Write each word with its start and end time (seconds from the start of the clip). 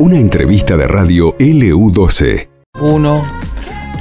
Una 0.00 0.16
entrevista 0.16 0.78
de 0.78 0.88
radio 0.88 1.36
LU12. 1.36 2.48
Uno, 2.80 3.22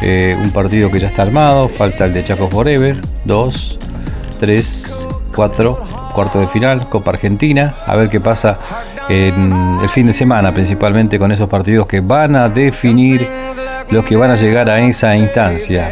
eh, 0.02 0.34
un 0.42 0.50
partido 0.52 0.90
que 0.90 0.98
ya 0.98 1.08
está 1.08 1.24
armado, 1.24 1.68
falta 1.68 2.06
el 2.06 2.14
de 2.14 2.24
Chaco 2.24 2.48
Forever. 2.48 3.02
Dos, 3.26 3.78
tres, 4.40 5.06
cuatro, 5.36 5.78
cuarto 6.14 6.40
de 6.40 6.48
final, 6.48 6.88
Copa 6.88 7.12
Argentina. 7.12 7.76
A 7.86 7.98
ver 7.98 8.08
qué 8.08 8.22
pasa 8.22 8.58
en 9.10 9.80
el 9.82 9.90
fin 9.90 10.08
de 10.08 10.14
semana, 10.14 10.54
principalmente 10.54 11.20
con 11.20 11.34
esos 11.34 11.50
partidos 11.50 11.86
que 11.86 12.00
van 12.00 12.36
a 12.38 12.48
definir 12.48 13.28
los 13.90 14.06
que 14.06 14.16
van 14.16 14.32
a 14.32 14.36
llegar 14.36 14.70
a 14.70 14.80
esa 14.80 15.18
instancia. 15.18 15.92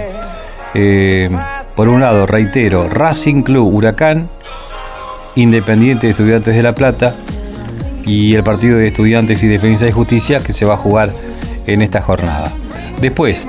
Eh, 0.73 1.29
por 1.75 1.89
un 1.89 1.99
lado, 1.99 2.25
reitero, 2.25 2.87
Racing 2.87 3.43
Club 3.43 3.73
Huracán, 3.73 4.29
Independiente 5.35 6.07
de 6.07 6.11
Estudiantes 6.11 6.55
de 6.55 6.63
La 6.63 6.73
Plata 6.73 7.13
y 8.07 8.33
el 8.33 8.43
partido 8.43 8.77
de 8.77 8.87
Estudiantes 8.87 9.43
y 9.43 9.47
Defensa 9.47 9.85
y 9.85 9.91
Justicia 9.91 10.39
que 10.39 10.53
se 10.53 10.65
va 10.65 10.75
a 10.75 10.77
jugar 10.77 11.13
en 11.67 11.81
esta 11.81 12.01
jornada. 12.01 12.51
Después, 13.01 13.45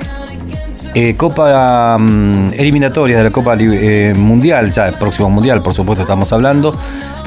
eh, 0.93 1.15
Copa 1.15 1.97
mm, 1.97 2.53
eliminatoria 2.53 3.17
de 3.17 3.23
la 3.23 3.31
Copa 3.31 3.55
eh, 3.59 4.13
Mundial, 4.15 4.71
ya 4.71 4.87
el 4.87 4.95
próximo 4.95 5.29
Mundial, 5.29 5.61
por 5.61 5.73
supuesto, 5.73 6.03
estamos 6.03 6.31
hablando. 6.33 6.73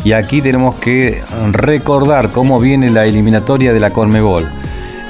Y 0.04 0.12
aquí 0.12 0.42
tenemos 0.42 0.78
que 0.80 1.22
recordar 1.52 2.28
cómo 2.30 2.58
viene 2.60 2.90
la 2.90 3.04
eliminatoria 3.04 3.72
de 3.72 3.80
la 3.80 3.90
Conmebol. 3.90 4.48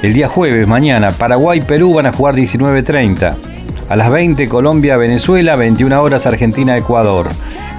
El 0.03 0.13
día 0.13 0.27
jueves, 0.27 0.67
mañana, 0.67 1.11
Paraguay-Perú 1.11 1.95
van 1.95 2.05
a 2.05 2.13
jugar 2.13 2.35
19.30. 2.35 3.35
A 3.89 3.95
las 3.95 4.11
20, 4.11 4.47
Colombia-Venezuela, 4.47 5.55
21 5.55 6.01
horas, 6.01 6.25
Argentina-Ecuador. 6.25 7.27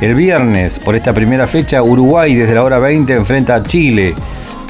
El 0.00 0.14
viernes, 0.14 0.80
por 0.80 0.96
esta 0.96 1.12
primera 1.12 1.46
fecha, 1.46 1.82
Uruguay 1.82 2.34
desde 2.34 2.54
la 2.54 2.64
hora 2.64 2.78
20 2.78 3.14
enfrenta 3.14 3.54
a 3.54 3.62
Chile. 3.62 4.14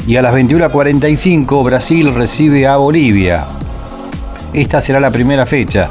Y 0.06 0.16
a 0.16 0.22
las 0.22 0.34
21.45, 0.34 1.64
Brasil 1.64 2.14
recibe 2.14 2.66
a 2.66 2.76
Bolivia. 2.76 3.46
Esta 4.52 4.80
será 4.80 5.00
la 5.00 5.10
primera 5.10 5.46
fecha. 5.46 5.88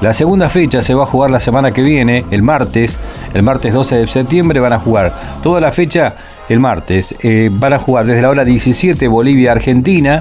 La 0.00 0.12
segunda 0.12 0.48
fecha 0.48 0.82
se 0.82 0.94
va 0.94 1.04
a 1.04 1.06
jugar 1.06 1.30
la 1.30 1.38
semana 1.38 1.70
que 1.70 1.82
viene, 1.82 2.24
el 2.32 2.42
martes. 2.42 2.98
El 3.32 3.44
martes 3.44 3.72
12 3.72 3.98
de 3.98 4.06
septiembre 4.08 4.58
van 4.58 4.72
a 4.72 4.80
jugar 4.80 5.40
toda 5.42 5.60
la 5.60 5.70
fecha 5.70 6.12
el 6.48 6.58
martes. 6.58 7.14
Eh, 7.22 7.50
van 7.52 7.74
a 7.74 7.78
jugar 7.78 8.04
desde 8.04 8.22
la 8.22 8.30
hora 8.30 8.44
17 8.44 9.06
Bolivia-Argentina, 9.06 10.20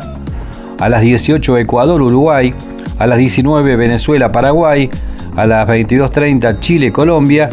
a 0.79 0.87
las 0.87 1.01
18 1.01 1.57
Ecuador-Uruguay, 1.57 2.53
a 2.99 3.07
las 3.07 3.17
19 3.17 3.75
Venezuela-Paraguay, 3.75 4.89
a 5.35 5.45
las 5.47 5.67
22.30 5.67 6.59
Chile-Colombia 6.59 7.49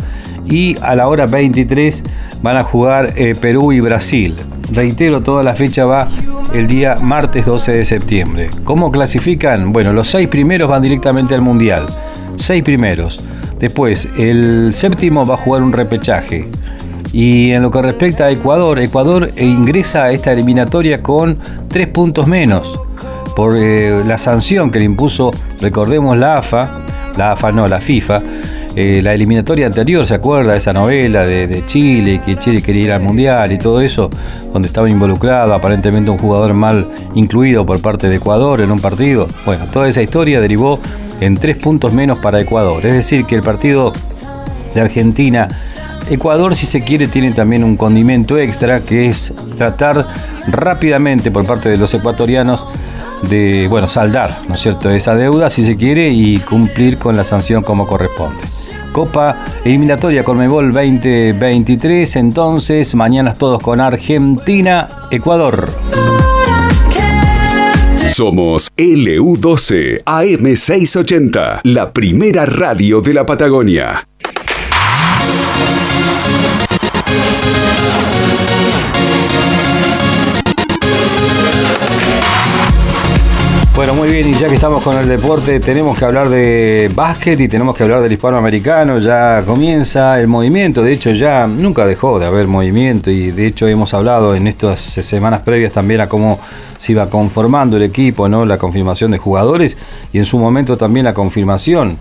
y 0.47 0.77
a 0.83 0.95
la 0.95 1.09
hora 1.09 1.27
23 1.27 2.03
van 2.43 2.59
a 2.59 2.63
jugar 2.63 3.13
eh, 3.17 3.33
Perú 3.41 3.73
y 3.73 3.81
Brasil. 3.81 4.37
Reitero, 4.73 5.23
toda 5.23 5.43
la 5.43 5.55
fecha 5.55 5.85
va 5.85 6.09
el 6.53 6.67
día 6.67 6.97
martes 7.03 7.47
12 7.47 7.73
de 7.73 7.85
septiembre. 7.85 8.51
¿Cómo 8.65 8.91
clasifican? 8.91 9.73
Bueno, 9.73 9.93
los 9.93 10.09
seis 10.09 10.29
primeros 10.29 10.69
van 10.69 10.83
directamente 10.83 11.35
al 11.35 11.41
Mundial. 11.41 11.87
Seis 12.37 12.63
primeros. 12.63 13.25
Después, 13.59 14.09
el 14.19 14.73
séptimo 14.73 15.25
va 15.27 15.35
a 15.35 15.39
jugar 15.39 15.63
un 15.63 15.73
repechaje. 15.73 16.47
Y 17.13 17.53
en 17.53 17.63
lo 17.63 17.71
que 17.71 17.81
respecta 17.81 18.25
a 18.25 18.31
Ecuador, 18.31 18.79
Ecuador 18.79 19.29
ingresa 19.39 20.05
a 20.05 20.13
esta 20.13 20.33
eliminatoria 20.33 21.03
con 21.03 21.39
tres 21.69 21.89
puntos 21.89 22.27
menos 22.27 22.79
por 23.35 23.55
eh, 23.57 24.03
la 24.05 24.19
sanción 24.19 24.71
que 24.71 24.81
le 24.81 24.85
impuso, 24.85 25.31
recordemos, 25.61 26.17
la 26.17 26.39
AFA, 26.39 26.83
la 27.17 27.33
AFA 27.33 27.53
no, 27.53 27.67
la 27.67 27.81
FIFA, 27.81 28.21
eh, 28.81 29.03
la 29.03 29.13
eliminatoria 29.13 29.67
anterior, 29.67 30.07
¿se 30.07 30.15
acuerda? 30.15 30.57
Esa 30.57 30.73
novela 30.73 31.25
de, 31.25 31.67
Chile, 31.67 32.23
que 32.25 32.37
Chile 32.37 32.63
quería 32.63 32.85
ir 32.85 32.93
al 32.93 33.01
Mundial 33.01 33.51
y 33.51 33.59
todo 33.59 33.81
eso, 33.81 34.09
donde 34.53 34.69
estaba 34.69 34.89
involucrado 34.89 35.53
aparentemente 35.53 36.13
un 36.13 36.19
jugador 36.19 36.55
mal 36.55 36.87
incluido 37.17 37.67
por 37.67 37.83
parte 37.83 38.09
de 38.09 38.15
Ecuador 38.15 38.61
en 38.61 38.71
un 38.71 38.79
partido. 38.79 39.27
Bueno, 39.45 39.67
toda 39.73 39.89
esa 39.89 40.01
historia 40.01 40.41
derivó 40.41 40.79
en 41.21 41.37
tres 41.37 41.57
puntos 41.57 41.93
menos 41.93 42.21
para 42.21 42.41
Ecuador. 42.41 42.87
Es 42.87 42.95
decir, 42.95 43.25
que 43.25 43.35
el 43.35 43.43
partido 43.43 43.93
de 44.73 44.81
Argentina 44.81 45.49
Ecuador, 46.09 46.55
si 46.55 46.65
se 46.65 46.81
quiere, 46.81 47.09
tiene 47.09 47.33
también 47.33 47.65
un 47.65 47.77
condimento 47.77 48.39
extra 48.39 48.85
que 48.85 49.07
es 49.07 49.33
tratar 49.57 50.07
rápidamente 50.47 51.33
por 51.33 51.45
parte 51.45 51.69
de 51.69 51.79
los 51.79 51.93
ecuatorianos 51.95 52.65
de, 53.29 53.67
bueno, 53.69 53.89
saldar, 53.89 54.31
¿no 54.47 54.55
es 54.55 54.61
cierto?, 54.61 54.89
esa 54.89 55.17
deuda, 55.17 55.51
si 55.51 55.65
se 55.65 55.77
quiere, 55.77 56.11
y 56.11 56.39
cumplir 56.39 56.97
con 56.97 57.17
la 57.17 57.25
sanción 57.25 57.65
como 57.65 57.89
corresponde. 57.89 58.58
Copa 58.99 59.45
Eliminatoria 59.65 60.25
Conmebol 60.25 60.73
2023. 60.73 62.17
Entonces, 62.17 62.97
mañana 62.97 63.33
todos 63.33 63.63
con 63.63 63.81
Argentina, 63.81 64.89
Ecuador. 65.13 65.71
Somos 68.09 68.73
LU12 68.77 70.03
AM680, 70.03 71.61
la 71.63 71.93
primera 71.93 72.45
radio 72.45 73.01
de 73.01 73.15
la 73.15 73.25
Patagonia. 73.25 74.09
Bueno, 83.79 83.95
muy 83.95 84.11
bien, 84.11 84.29
y 84.29 84.33
ya 84.33 84.49
que 84.49 84.57
estamos 84.57 84.83
con 84.83 84.99
el 84.99 85.07
deporte, 85.07 85.61
tenemos 85.61 85.97
que 85.97 86.05
hablar 86.05 86.29
de 86.29 86.91
básquet 86.93 87.39
y 87.39 87.47
tenemos 87.47 87.77
que 87.77 87.85
hablar 87.85 88.01
del 88.01 88.11
hispanoamericano. 88.11 88.99
Ya 88.99 89.45
comienza 89.47 90.19
el 90.19 90.27
movimiento, 90.27 90.83
de 90.83 90.93
hecho 90.93 91.13
ya 91.13 91.47
nunca 91.47 91.87
dejó 91.87 92.19
de 92.19 92.27
haber 92.27 92.49
movimiento 92.49 93.09
y 93.09 93.31
de 93.31 93.47
hecho 93.47 93.69
hemos 93.69 93.95
hablado 93.95 94.35
en 94.35 94.49
estas 94.49 94.81
semanas 94.81 95.43
previas 95.43 95.73
también 95.73 96.01
a 96.01 96.09
cómo 96.09 96.41
se 96.77 96.91
iba 96.91 97.09
conformando 97.09 97.77
el 97.77 97.85
equipo, 97.85 98.29
¿no? 98.29 98.45
La 98.45 98.59
confirmación 98.59 99.13
de 99.13 99.19
jugadores 99.19 99.79
y 100.13 100.19
en 100.19 100.25
su 100.25 100.39
momento 100.39 100.77
también 100.77 101.05
la 101.05 101.15
confirmación 101.15 101.99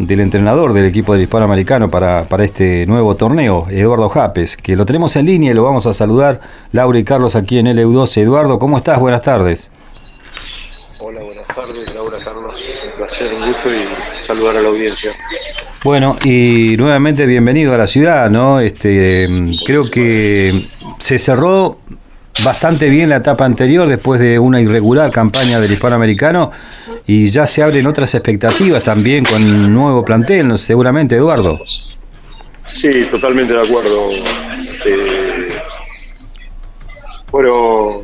del 0.00 0.18
entrenador 0.18 0.72
del 0.72 0.86
equipo 0.86 1.12
del 1.12 1.22
hispanoamericano 1.22 1.88
para, 1.88 2.24
para 2.24 2.44
este 2.44 2.86
nuevo 2.86 3.14
torneo, 3.14 3.68
Eduardo 3.70 4.08
Japes, 4.08 4.56
que 4.56 4.74
lo 4.74 4.84
tenemos 4.84 5.14
en 5.14 5.26
línea 5.26 5.52
y 5.52 5.54
lo 5.54 5.62
vamos 5.62 5.86
a 5.86 5.94
saludar, 5.94 6.40
Laura 6.72 6.98
y 6.98 7.04
Carlos 7.04 7.36
aquí 7.36 7.56
en 7.58 7.68
LU12. 7.68 8.22
Eduardo, 8.22 8.58
¿cómo 8.58 8.78
estás? 8.78 8.98
Buenas 8.98 9.22
tardes. 9.22 9.70
Hola, 11.02 11.22
buenas 11.22 11.46
tardes, 11.46 11.94
Laura 11.94 12.18
Carlos. 12.22 12.62
Un 12.98 12.98
placer, 13.20 13.34
un 13.34 13.46
gusto 13.46 13.72
y 13.72 14.22
saludar 14.22 14.56
a 14.56 14.62
la 14.62 14.68
audiencia. 14.68 15.12
Bueno, 15.84 16.16
y 16.24 16.76
nuevamente 16.76 17.26
bienvenido 17.26 17.74
a 17.74 17.78
la 17.78 17.86
ciudad, 17.86 18.30
¿no? 18.30 18.60
Este, 18.60 19.28
creo 19.64 19.90
que 19.90 20.62
se 20.98 21.18
cerró 21.18 21.78
bastante 22.44 22.88
bien 22.88 23.10
la 23.10 23.16
etapa 23.16 23.44
anterior 23.44 23.88
después 23.88 24.20
de 24.20 24.38
una 24.38 24.60
irregular 24.60 25.10
campaña 25.10 25.60
del 25.60 25.72
hispanoamericano 25.72 26.52
y 27.06 27.28
ya 27.28 27.46
se 27.46 27.62
abren 27.62 27.86
otras 27.86 28.14
expectativas 28.14 28.82
también 28.82 29.24
con 29.24 29.42
un 29.42 29.72
nuevo 29.74 30.04
plantel, 30.04 30.56
seguramente, 30.58 31.16
Eduardo. 31.16 31.60
Sí, 32.66 32.90
totalmente 33.10 33.52
de 33.52 33.60
acuerdo. 33.60 34.10
Eh, 34.86 35.58
bueno, 37.32 38.02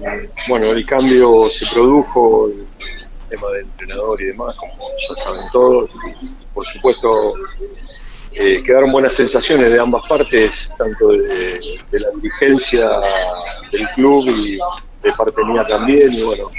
bueno, 0.48 0.66
el 0.66 0.84
cambio 0.86 1.48
se 1.50 1.66
produjo, 1.66 2.50
tema 3.36 3.52
de 3.52 3.60
entrenador 3.60 4.20
y 4.20 4.26
demás, 4.26 4.56
como 4.56 4.72
ya 5.08 5.14
saben 5.14 5.42
todos. 5.52 5.90
por 6.54 6.64
supuesto, 6.64 7.34
eh, 8.40 8.62
quedaron 8.64 8.92
buenas 8.92 9.14
sensaciones 9.14 9.72
de 9.72 9.80
ambas 9.80 10.08
partes, 10.08 10.72
tanto 10.76 11.08
de, 11.08 11.60
la 11.92 12.10
dirigencia 12.16 12.88
del 13.70 13.88
club 13.90 14.28
y 14.28 14.58
de 15.02 15.12
parte 15.16 15.44
mía 15.44 15.64
también. 15.66 16.12
Y 16.12 16.22
bueno, 16.22 16.50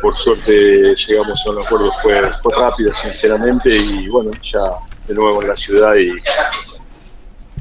por 0.00 0.14
suerte 0.16 0.94
llegamos 0.94 1.44
a 1.46 1.50
un 1.50 1.62
acuerdo, 1.64 1.92
fue, 2.02 2.32
fue 2.42 2.54
rápido, 2.54 2.92
sinceramente, 2.94 3.70
y 3.70 4.08
bueno, 4.08 4.30
ya 4.42 4.60
de 5.06 5.14
nuevo 5.14 5.42
en 5.42 5.48
la 5.48 5.56
ciudad 5.56 5.96
y, 5.96 6.12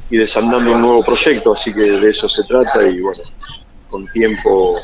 y 0.09 0.17
desandando 0.17 0.71
un 0.71 0.81
nuevo 0.81 1.03
proyecto, 1.03 1.53
así 1.53 1.73
que 1.73 1.81
de 1.81 2.09
eso 2.09 2.29
se 2.29 2.43
trata 2.43 2.87
y 2.87 3.01
bueno, 3.01 3.21
con 3.89 4.07
tiempo 4.07 4.77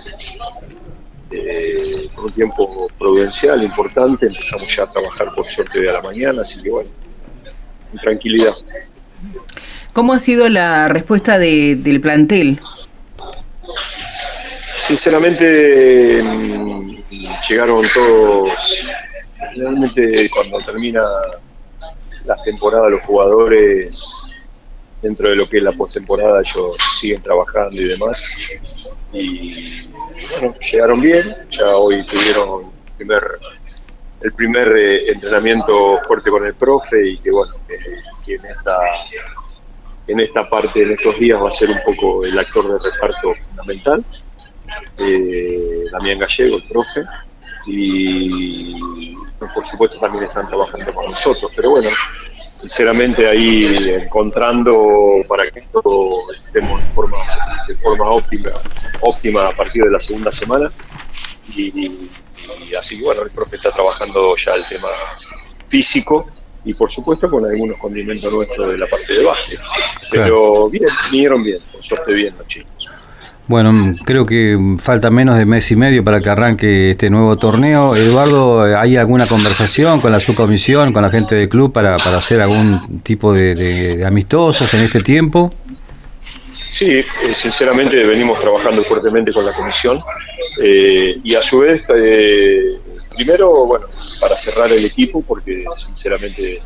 eh, 1.35 2.09
con 2.15 2.25
un 2.25 2.31
tiempo 2.31 2.89
prudencial 2.97 3.63
importante, 3.63 4.27
empezamos 4.27 4.75
ya 4.75 4.83
a 4.83 4.91
trabajar 4.91 5.33
por 5.35 5.45
suerte 5.45 5.79
de 5.79 5.89
a 5.89 5.93
la 5.93 6.01
mañana, 6.01 6.41
así 6.41 6.61
que 6.61 6.69
bueno, 6.69 6.89
en 7.93 7.99
tranquilidad. 7.99 8.53
¿Cómo 9.93 10.13
ha 10.13 10.19
sido 10.19 10.49
la 10.49 10.87
respuesta 10.87 11.37
del 11.37 12.01
plantel? 12.01 12.59
Sinceramente, 14.75 16.21
mm, 16.21 16.97
llegaron 17.47 17.85
todos, 17.93 18.53
realmente 19.55 20.29
cuando 20.29 20.59
termina 20.59 21.01
la 22.25 22.35
temporada 22.43 22.89
los 22.89 23.01
jugadores, 23.03 24.31
dentro 25.01 25.29
de 25.29 25.35
lo 25.35 25.47
que 25.47 25.57
es 25.57 25.63
la 25.63 25.71
postemporada, 25.71 26.41
ellos 26.41 26.77
siguen 26.99 27.21
trabajando 27.21 27.79
y 27.79 27.85
demás. 27.85 28.37
Y 29.15 29.87
bueno, 30.31 30.55
llegaron 30.59 31.01
bien, 31.01 31.35
ya 31.49 31.75
hoy 31.77 32.05
tuvieron 32.05 32.65
el 32.65 32.93
primer, 32.97 33.23
el 34.21 34.33
primer 34.33 34.67
eh, 34.77 35.11
entrenamiento 35.11 35.99
fuerte 36.07 36.29
con 36.29 36.45
el 36.45 36.53
profe 36.53 37.09
y 37.09 37.17
que 37.17 37.31
bueno, 37.31 37.53
que, 37.67 38.33
en 38.33 38.45
esta 38.45 38.77
en 40.07 40.19
esta 40.19 40.47
parte, 40.47 40.83
en 40.83 40.91
estos 40.91 41.17
días 41.17 41.41
va 41.41 41.47
a 41.47 41.51
ser 41.51 41.69
un 41.69 41.79
poco 41.83 42.25
el 42.25 42.37
actor 42.37 42.67
de 42.67 42.91
reparto 42.91 43.33
fundamental. 43.49 44.05
eh, 44.99 45.83
Damián 45.91 46.19
Gallego, 46.19 46.57
el 46.57 46.63
profe, 46.67 47.03
y 47.65 48.75
por 49.53 49.65
supuesto 49.65 49.99
también 49.99 50.25
están 50.25 50.47
trabajando 50.47 50.93
con 50.93 51.11
nosotros, 51.11 51.51
pero 51.55 51.71
bueno, 51.71 51.89
sinceramente 52.65 53.27
ahí 53.29 53.89
encontrando 53.89 55.17
para 55.27 55.49
que 55.51 55.61
todo 55.71 56.31
estemos 56.33 56.83
de 56.83 56.89
forma, 56.89 57.17
de 57.67 57.75
forma 57.75 58.09
óptima, 58.09 58.49
óptima 59.01 59.49
a 59.49 59.51
partir 59.51 59.83
de 59.83 59.91
la 59.91 59.99
segunda 59.99 60.31
semana 60.31 60.71
y, 61.55 62.09
así 62.77 62.99
bueno, 63.03 63.21
el 63.21 63.29
profe 63.29 63.57
está 63.57 63.69
trabajando 63.69 64.35
ya 64.35 64.55
el 64.55 64.65
tema 64.65 64.87
físico 65.69 66.27
y 66.63 66.73
por 66.73 66.89
supuesto 66.89 67.29
con 67.29 67.45
algunos 67.45 67.77
condimentos 67.77 68.33
nuestros 68.33 68.71
de 68.71 68.79
la 68.79 68.87
parte 68.87 69.13
de 69.13 69.23
básquet. 69.23 69.59
Pero 70.09 70.67
bien, 70.67 70.89
vinieron 71.11 71.43
bien, 71.43 71.59
por 71.71 71.83
suerte 71.83 72.13
bien 72.13 72.33
los 72.35 72.47
chicos. 72.47 72.89
Bueno, 73.47 73.93
creo 74.05 74.25
que 74.25 74.57
falta 74.79 75.11
menos 75.11 75.37
de 75.37 75.45
mes 75.45 75.69
y 75.69 75.75
medio 75.75 76.03
para 76.03 76.19
que 76.19 76.29
arranque 76.29 76.91
este 76.91 77.11
nuevo 77.11 77.35
torneo. 77.35 77.95
Eduardo, 77.95 78.63
¿hay 78.63 78.95
alguna 78.97 79.27
conversación 79.27 80.01
con 80.01 80.11
la 80.11 80.19
subcomisión, 80.19 80.91
con 80.91 81.03
la 81.03 81.11
gente 81.11 81.35
del 81.35 81.47
club 81.47 81.71
para, 81.71 81.97
para 81.97 82.17
hacer 82.17 82.41
algún 82.41 83.01
tipo 83.03 83.33
de, 83.33 84.03
amistosos 84.03 84.73
en 84.73 84.81
este 84.81 85.01
tiempo? 85.01 85.51
Sí, 86.71 86.89
eh, 86.89 87.05
sinceramente 87.33 88.03
venimos 88.03 88.39
trabajando 88.41 88.83
fuertemente 88.83 89.31
con 89.31 89.45
la 89.45 89.53
comisión 89.53 89.99
eh, 90.61 91.19
y 91.23 91.35
a 91.35 91.41
su 91.41 91.59
vez, 91.59 91.83
eh, 91.95 92.79
primero, 93.15 93.67
bueno, 93.67 93.85
para 94.19 94.35
cerrar 94.37 94.71
el 94.71 94.83
equipo, 94.83 95.21
porque 95.21 95.63
sinceramente 95.75 96.61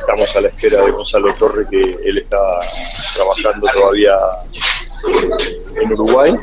estamos 0.00 0.34
a 0.36 0.40
la 0.40 0.48
espera 0.48 0.84
de 0.84 0.90
Gonzalo 0.92 1.34
Torre, 1.34 1.64
que 1.68 1.98
él 2.04 2.18
está 2.18 2.38
trabajando 3.14 3.66
todavía 3.74 4.14
en 5.76 5.92
Uruguay 5.92 6.34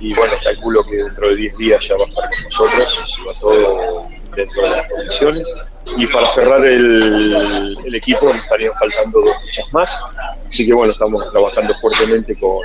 y 0.00 0.14
bueno, 0.14 0.34
calculo 0.42 0.82
que 0.84 0.96
dentro 0.96 1.28
de 1.28 1.36
10 1.36 1.56
días 1.58 1.88
ya 1.88 1.96
va 1.96 2.04
a 2.04 2.08
estar 2.08 2.28
con 2.28 2.44
nosotros, 2.44 3.18
va 3.28 3.34
todo 3.34 4.06
dentro 4.34 4.62
de 4.62 4.70
las 4.70 4.88
condiciones. 4.88 5.54
Y 5.96 6.06
para 6.06 6.26
cerrar 6.28 6.64
el, 6.64 7.76
el 7.84 7.94
equipo 7.94 8.26
nos 8.26 8.36
estarían 8.36 8.72
faltando 8.78 9.20
dos 9.20 9.42
fechas 9.42 9.66
más, 9.72 9.98
así 10.46 10.66
que 10.66 10.72
bueno, 10.72 10.92
estamos 10.92 11.30
trabajando 11.30 11.74
fuertemente 11.80 12.36
con, 12.38 12.64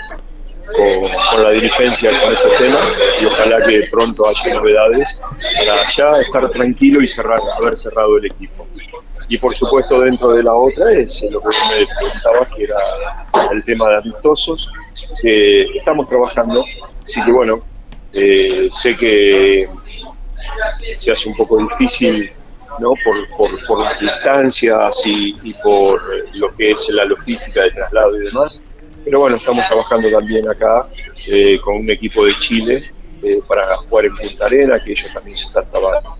con, 0.76 1.44
la 1.44 1.52
dirigencia 1.52 2.12
con 2.22 2.34
ese 2.34 2.50
tema 2.58 2.80
y 3.22 3.26
ojalá 3.26 3.66
que 3.66 3.84
pronto 3.92 4.28
haya 4.28 4.54
novedades 4.56 5.22
para 5.58 5.88
ya 5.88 6.12
estar 6.22 6.50
tranquilo 6.50 7.02
y 7.02 7.08
cerrar, 7.08 7.40
haber 7.58 7.78
cerrado 7.78 8.18
el 8.18 8.26
equipo. 8.26 8.68
Y 9.30 9.38
por 9.38 9.56
supuesto 9.56 10.00
dentro 10.02 10.34
de 10.34 10.44
la 10.44 10.54
otra 10.54 10.92
es 10.92 11.24
lo 11.30 11.42
que 11.42 11.48
me 11.48 11.86
preguntabas, 12.00 12.48
que 12.56 12.64
era 12.64 12.78
el 13.52 13.64
tema 13.64 13.90
de 13.90 13.98
amistosos, 13.98 14.72
que 15.22 15.64
estamos 15.78 16.08
trabajando, 16.10 16.66
así 17.04 17.24
que 17.24 17.32
bueno, 17.32 17.62
eh, 18.14 18.68
sé 18.72 18.96
que 18.96 19.68
se 20.96 21.12
hace 21.12 21.30
un 21.30 21.36
poco 21.36 21.58
difícil 21.58 22.32
¿no? 22.80 22.94
por, 23.04 23.58
por, 23.68 23.80
las 23.80 24.00
distancias 24.00 25.02
y, 25.06 25.54
por 25.64 26.02
lo 26.36 26.56
que 26.56 26.72
es 26.72 26.90
la 26.90 27.06
logística 27.06 27.64
de 27.64 27.72
traslado 27.72 28.16
y 28.16 28.26
demás, 28.26 28.62
pero 29.04 29.20
bueno, 29.22 29.38
estamos 29.38 29.66
trabajando 29.68 30.10
también 30.10 30.50
acá 30.50 30.88
eh, 31.28 31.60
con 31.64 31.78
un 31.78 31.90
equipo 31.90 32.26
de 32.26 32.38
Chile 32.38 32.92
eh, 33.24 33.40
para 33.48 33.78
jugar 33.78 34.06
en 34.06 34.16
Punta 34.16 34.46
Arena, 34.46 34.84
que 34.84 34.92
ellos 34.92 35.12
también 35.14 35.36
se 35.36 35.48
están 35.48 35.70
trabajando 35.72 36.18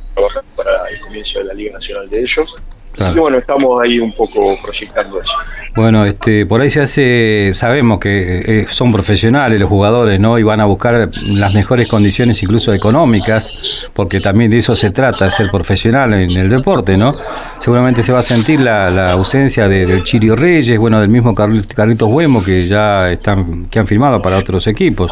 para 0.56 0.90
el 0.90 1.00
comienzo 1.02 1.40
de 1.40 1.46
la 1.46 1.54
Liga 1.54 1.74
Nacional 1.74 2.10
de 2.10 2.22
ellos. 2.22 2.56
Así 3.00 3.14
que 3.14 3.20
bueno, 3.20 3.38
estamos 3.38 3.82
ahí 3.82 4.00
un 4.00 4.12
poco 4.12 4.58
proyectando 4.62 5.22
eso. 5.22 5.34
Bueno, 5.76 6.06
este, 6.06 6.48
por 6.48 6.62
ahí 6.62 6.70
se 6.72 6.82
hace, 6.82 7.52
sabemos 7.54 8.00
que 8.00 8.62
eh, 8.62 8.66
son 8.70 8.92
profesionales 8.92 9.60
los 9.60 9.70
jugadores, 9.70 10.20
¿no? 10.20 10.40
Y 10.40 10.44
van 10.44 10.60
a 10.60 10.66
buscar 10.66 11.10
las 11.24 11.54
mejores 11.54 11.88
condiciones, 11.88 12.42
incluso 12.42 12.74
económicas, 12.74 13.90
porque 13.94 14.20
también 14.20 14.50
de 14.50 14.58
eso 14.58 14.76
se 14.76 14.90
trata, 14.90 15.30
ser 15.30 15.52
profesional 15.52 16.14
en 16.16 16.32
el 16.32 16.50
deporte, 16.50 16.98
¿no? 16.98 17.14
Seguramente 17.60 18.02
se 18.02 18.12
va 18.12 18.20
a 18.20 18.24
sentir 18.24 18.60
la, 18.60 19.12
ausencia 19.12 19.68
de, 19.68 19.86
del 19.86 20.04
Chirio 20.04 20.36
Reyes, 20.36 20.78
bueno, 20.80 21.00
del 21.00 21.10
mismo 21.10 21.36
Carlitos 21.36 22.10
Huemo, 22.10 22.44
que 22.44 22.68
ya 22.68 23.12
están, 23.12 23.68
que 23.68 23.78
han 23.78 23.86
firmado 23.86 24.22
para 24.22 24.38
otros 24.38 24.66
equipos. 24.66 25.12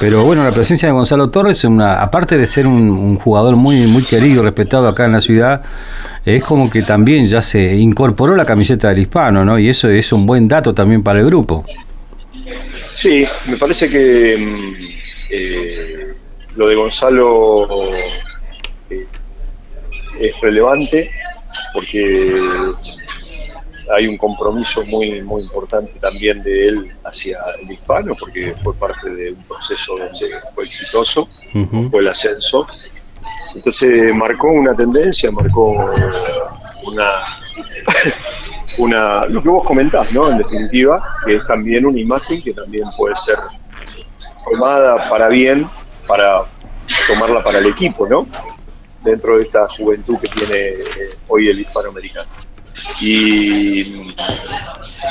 Pero 0.00 0.24
bueno, 0.24 0.42
la 0.42 0.50
presencia 0.52 0.88
de 0.88 0.92
Gonzalo 0.92 1.28
Torres, 1.28 1.62
una, 1.64 2.00
aparte 2.00 2.38
de 2.38 2.46
ser 2.46 2.66
un, 2.66 3.16
jugador 3.16 3.56
muy, 3.56 3.86
muy 3.86 4.02
querido, 4.02 4.42
respetado 4.42 4.88
acá 4.88 5.04
en 5.04 5.12
la 5.12 5.20
ciudad, 5.20 5.60
es 6.24 6.44
como 6.44 6.70
que 6.70 6.82
también 6.82 7.26
ya 7.26 7.42
se 7.42 7.74
incorporó 7.76 8.36
la 8.36 8.44
camiseta 8.44 8.88
del 8.88 8.98
hispano, 8.98 9.44
¿no? 9.44 9.58
Y 9.58 9.68
eso 9.68 9.88
es 9.88 10.12
un 10.12 10.26
buen 10.26 10.46
dato 10.48 10.74
también 10.74 11.02
para 11.02 11.20
el 11.20 11.26
grupo. 11.26 11.64
Sí, 12.88 13.24
me 13.46 13.56
parece 13.56 13.88
que 13.88 14.36
mm, 14.36 14.74
eh, 15.30 16.14
lo 16.56 16.68
de 16.68 16.74
Gonzalo 16.74 17.90
eh, 18.90 19.06
es 20.20 20.40
relevante 20.40 21.10
porque 21.72 22.40
hay 23.96 24.06
un 24.06 24.16
compromiso 24.16 24.82
muy, 24.84 25.22
muy 25.22 25.42
importante 25.42 25.92
también 26.00 26.42
de 26.42 26.68
él 26.68 26.92
hacia 27.04 27.38
el 27.60 27.70
hispano, 27.70 28.14
porque 28.18 28.54
fue 28.62 28.74
parte 28.74 29.10
de 29.10 29.32
un 29.32 29.42
proceso 29.44 29.96
donde 29.96 30.36
fue 30.54 30.64
exitoso, 30.64 31.26
fue 31.90 32.00
el 32.00 32.08
ascenso. 32.08 32.66
Entonces 33.54 34.14
marcó 34.14 34.48
una 34.48 34.74
tendencia, 34.74 35.30
marcó 35.30 35.92
una, 36.84 37.10
una, 38.78 39.26
lo 39.26 39.42
que 39.42 39.48
vos 39.48 39.66
comentás, 39.66 40.10
¿no? 40.12 40.30
En 40.30 40.38
definitiva, 40.38 41.02
que 41.24 41.36
es 41.36 41.46
también 41.46 41.86
una 41.86 41.98
imagen 41.98 42.42
que 42.42 42.52
también 42.52 42.88
puede 42.96 43.16
ser 43.16 43.38
tomada 44.50 45.08
para 45.08 45.28
bien, 45.28 45.64
para 46.06 46.42
tomarla 47.06 47.42
para 47.42 47.58
el 47.58 47.66
equipo, 47.66 48.06
¿no? 48.06 48.26
Dentro 49.02 49.38
de 49.38 49.44
esta 49.44 49.68
juventud 49.68 50.18
que 50.18 50.28
tiene 50.28 50.56
eh, 50.56 51.18
hoy 51.28 51.48
el 51.48 51.60
hispanoamericano 51.60 52.28
y, 53.00 53.80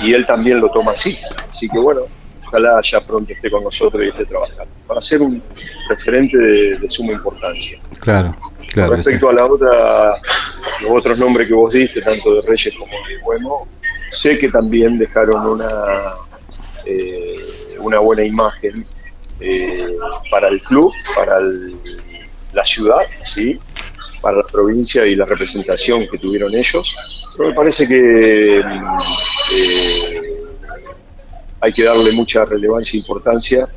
y 0.01 0.13
él 0.13 0.25
también 0.25 0.59
lo 0.59 0.69
toma 0.69 0.91
así. 0.91 1.17
Así 1.49 1.67
que 1.67 1.79
bueno, 1.79 2.01
ojalá 2.49 2.81
ya 2.81 2.99
pronto 3.01 3.31
esté 3.31 3.49
con 3.49 3.63
nosotros 3.63 4.03
y 4.03 4.07
esté 4.07 4.25
trabajando. 4.25 4.67
Para 4.87 5.01
ser 5.01 5.21
un 5.21 5.41
referente 5.87 6.37
de, 6.37 6.89
suma 6.89 7.13
importancia. 7.13 7.79
Claro, 7.99 8.35
claro. 8.71 8.95
respecto 8.95 9.29
a 9.29 9.33
la 9.33 9.45
otra, 9.45 10.15
los 10.81 10.91
otros 10.91 11.19
nombres 11.19 11.47
que 11.47 11.53
vos 11.53 11.71
diste, 11.71 12.01
tanto 12.01 12.33
de 12.33 12.41
Reyes 12.47 12.73
como 12.77 12.91
de 13.07 13.17
Huemo, 13.23 13.67
sé 14.09 14.37
que 14.37 14.49
también 14.49 14.97
dejaron 14.97 15.45
una, 15.45 16.15
eh, 16.85 17.75
una 17.79 17.99
buena 17.99 18.23
imagen 18.23 18.85
eh, 19.39 19.95
para 20.31 20.47
el 20.47 20.61
club, 20.61 20.91
para 21.15 21.39
la 22.53 22.65
ciudad, 22.65 23.01
¿sí? 23.23 23.59
para 24.21 24.37
la 24.37 24.43
provincia 24.43 25.05
y 25.05 25.15
la 25.15 25.25
representación 25.25 26.07
que 26.07 26.17
tuvieron 26.17 26.53
ellos. 26.53 26.95
Pero 27.37 27.49
me 27.49 27.55
parece 27.55 27.87
que 27.87 28.61
mm, 28.65 29.53
eh, 29.53 30.18
hay 31.61 31.73
que 31.73 31.83
darle 31.83 32.11
mucha 32.11 32.45
relevancia 32.45 32.97
e 32.97 32.99
importancia 32.99 33.67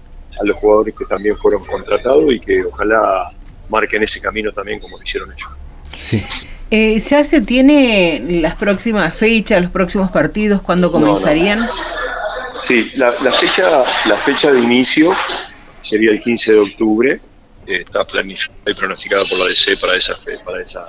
a 0.41 0.45
los 0.45 0.57
jugadores 0.57 0.95
que 0.97 1.05
también 1.05 1.37
fueron 1.37 1.65
contratados 1.65 2.33
y 2.33 2.41
que 2.41 2.65
ojalá 2.65 3.31
marquen 3.69 4.03
ese 4.03 4.21
camino 4.21 4.53
también 4.53 4.79
como 4.81 4.97
lo 4.97 5.03
hicieron 5.03 5.33
ellos. 5.33 5.49
Sí. 5.99 6.23
Eh, 6.71 6.99
¿Ya 6.99 7.25
se 7.25 7.43
tiene 7.43 8.23
las 8.41 8.55
próximas 8.55 9.13
fechas, 9.15 9.61
los 9.61 9.71
próximos 9.71 10.11
partidos, 10.11 10.63
cuándo 10.63 10.91
comenzarían? 10.91 11.69
Sí, 12.63 12.91
la, 12.95 13.21
la, 13.21 13.31
fecha, 13.31 13.85
la 14.07 14.17
fecha 14.17 14.51
de 14.51 14.61
inicio 14.61 15.13
sería 15.81 16.13
el 16.13 16.23
15 16.23 16.53
de 16.53 16.59
octubre 16.59 17.21
está 17.67 18.05
planificado 18.05 18.59
y 18.67 18.75
pronosticado 18.75 19.27
por 19.27 19.39
la 19.39 19.47
DC 19.47 19.77
para 19.77 19.97
esa 19.97 20.15
para 20.45 20.63
esa 20.63 20.85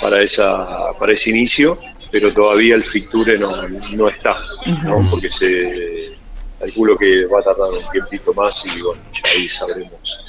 para 0.00 0.22
esa 0.22 0.98
para 0.98 1.12
ese 1.12 1.30
inicio 1.30 1.78
pero 2.12 2.32
todavía 2.32 2.76
el 2.76 2.84
fixture 2.84 3.36
no, 3.38 3.66
no 3.68 4.08
está 4.08 4.36
¿no? 4.84 5.04
porque 5.10 5.28
se 5.28 6.12
calculo 6.60 6.96
que 6.96 7.26
va 7.26 7.40
a 7.40 7.42
tardar 7.42 7.70
un 7.70 7.90
tiempito 7.90 8.32
más 8.34 8.64
y 8.66 8.80
bueno 8.80 9.02
ya 9.12 9.30
ahí 9.32 9.48
sabremos 9.48 10.20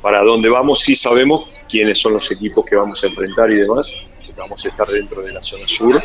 para 0.00 0.22
dónde 0.22 0.48
vamos. 0.48 0.80
Sí 0.80 0.94
sabemos 0.94 1.46
quiénes 1.68 1.98
son 1.98 2.14
los 2.14 2.30
equipos 2.30 2.64
que 2.64 2.74
vamos 2.74 3.02
a 3.04 3.06
enfrentar 3.06 3.50
y 3.50 3.56
demás 3.56 3.92
vamos 4.36 4.64
a 4.64 4.68
estar 4.68 4.86
dentro 4.88 5.22
de 5.22 5.32
la 5.32 5.40
zona 5.40 5.66
sur. 5.68 6.02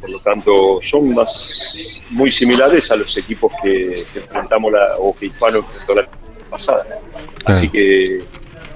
Por 0.00 0.10
lo 0.10 0.20
tanto 0.20 0.80
son 0.82 1.14
más 1.14 2.02
muy 2.10 2.30
similares 2.30 2.90
a 2.90 2.96
los 2.96 3.16
equipos 3.16 3.52
que, 3.62 4.04
enfrentamos 4.14 4.72
la, 4.72 4.96
o 4.98 5.14
que 5.16 5.26
Hispano 5.26 5.58
enfrentó 5.58 5.94
la 5.94 6.08
pasada. 6.50 6.86
Así 7.44 7.68
que 7.68 8.22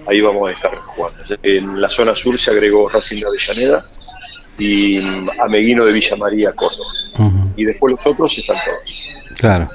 ahí 0.07 0.21
vamos 0.21 0.49
a 0.49 0.53
estar 0.53 0.75
jugando. 0.75 1.23
En 1.43 1.81
la 1.81 1.89
zona 1.89 2.15
sur 2.15 2.39
se 2.39 2.51
agregó 2.51 2.89
Racing 2.89 3.21
de 3.21 3.27
Avellaneda 3.27 3.85
y 4.59 4.99
Ameguino 5.41 5.85
de 5.85 5.93
Villa 5.93 6.17
María 6.17 6.53
Córdoba. 6.53 6.91
Y 7.57 7.65
después 7.65 7.93
los 7.93 8.07
otros 8.07 8.37
están 8.37 8.57
todos. 8.65 9.39
Claro. 9.39 9.69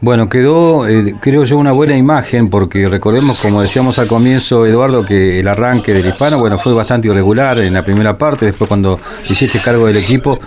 Bueno, 0.00 0.28
quedó, 0.28 0.86
eh, 0.86 1.16
creo 1.20 1.42
yo, 1.42 1.58
una 1.58 1.72
buena 1.72 1.96
imagen 1.96 2.50
porque 2.50 2.88
recordemos, 2.88 3.38
como 3.40 3.60
decíamos 3.60 3.98
al 3.98 4.06
comienzo, 4.06 4.64
Eduardo, 4.64 5.04
que 5.04 5.40
el 5.40 5.48
arranque 5.48 5.92
del 5.92 6.06
hispano, 6.06 6.38
bueno, 6.38 6.56
fue 6.56 6.72
bastante 6.72 7.08
irregular 7.08 7.58
en 7.58 7.74
la 7.74 7.84
primera 7.84 8.16
parte, 8.16 8.46
después 8.46 8.68
cuando 8.68 9.00
hiciste 9.28 9.58
cargo 9.58 9.88
del 9.88 9.96
equipo, 9.96 10.38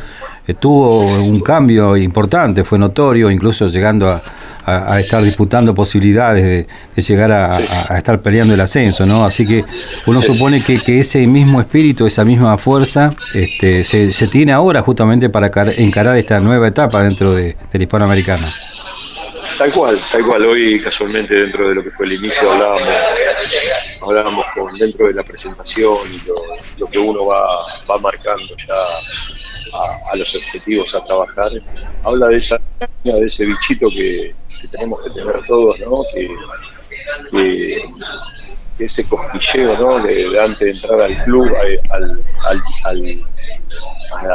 eh, 0.48 0.54
tuvo 0.54 1.00
un 1.00 1.42
cambio 1.42 1.98
importante, 1.98 2.64
fue 2.64 2.80
notorio, 2.80 3.30
incluso 3.30 3.68
llegando 3.68 4.10
a, 4.10 4.22
a, 4.66 5.00
estar 5.00 5.22
disputando 5.24 5.74
posibilidades 5.74 6.68
de, 6.96 7.02
llegar 7.02 7.32
a, 7.32 7.98
estar 7.98 8.22
peleando 8.22 8.54
el 8.54 8.62
ascenso, 8.62 9.06
¿no? 9.06 9.26
Así 9.26 9.46
que 9.46 9.66
uno 10.06 10.22
supone 10.22 10.64
que, 10.64 10.80
que, 10.80 11.00
ese 11.00 11.26
mismo 11.28 11.62
espíritu, 11.62 12.06
esa 12.06 12.24
misma 12.24 12.58
fuerza, 12.58 13.14
este, 13.34 13.84
se, 13.84 14.14
se 14.14 14.28
tiene 14.28 14.52
ahora 14.52 14.82
justamente 14.82 15.30
para 15.30 15.52
encarar 15.78 16.18
esta 16.18 16.40
nueva 16.40 16.68
etapa 16.68 17.02
dentro 17.04 17.34
de, 17.34 17.56
del 17.72 17.82
hispanoamericano. 17.82 18.48
Tal 19.58 19.72
cual, 19.74 20.02
tal 20.12 20.26
cual. 20.26 20.44
Hoy 20.46 20.80
casualmente 20.82 21.36
dentro 21.36 21.70
de 21.70 21.76
lo 21.76 21.84
que 21.84 21.92
fue 21.92 22.08
el 22.08 22.14
inicio 22.14 22.52
hablábamos, 22.52 22.88
hablábamos 24.02 24.46
con 24.56 24.76
dentro 24.76 25.08
de 25.08 25.14
la 25.14 25.24
presentación 25.24 25.98
y 26.12 26.80
lo, 26.80 26.88
que 26.88 26.98
uno 26.98 27.28
va, 27.28 27.46
va 27.88 27.98
marcando 28.00 28.56
ya 28.58 28.74
a, 29.74 30.16
los 30.16 30.36
objetivos 30.36 30.94
a 30.96 31.04
trabajar. 31.04 31.52
Habla 32.04 32.28
de 32.28 32.38
esa 32.38 32.60
de 33.04 33.26
ese 33.26 33.46
bichito 33.46 33.88
que, 33.90 34.34
tenemos 34.72 35.02
que 35.04 35.10
tener 35.12 35.46
todos, 35.48 35.80
¿no? 35.80 36.04
Que, 36.14 37.84
ese 38.80 39.08
cosquilleo, 39.08 39.78
¿no? 39.78 40.04
De, 40.04 40.40
antes 40.40 40.60
de 40.60 40.72
entrar 40.72 41.02
al 41.02 41.24
club, 41.24 41.54
al, 41.92 42.24
al 42.84 43.26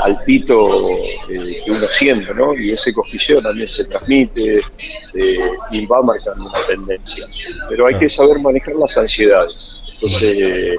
al 0.03 0.23
pito 0.25 0.89
eh, 1.29 1.63
que 1.65 1.71
uno 1.71 1.89
siente, 1.89 2.33
¿no? 2.35 2.55
Y 2.55 2.73
ese 2.73 2.93
cosquilleo 2.93 3.43
también 3.43 3.69
se 3.69 3.85
transmite 3.85 4.59
eh, 4.59 5.51
y 5.71 5.87
va 5.87 6.03
marcando 6.03 6.47
una 6.47 6.67
tendencia. 6.67 7.27
Pero 7.69 7.87
hay 7.87 7.99
que 7.99 8.09
saber 8.09 8.39
manejar 8.41 8.75
las 8.77 8.97
ansiedades. 8.97 9.83
Entonces, 9.95 10.79